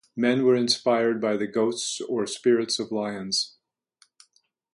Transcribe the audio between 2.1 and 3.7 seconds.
spirits of lions.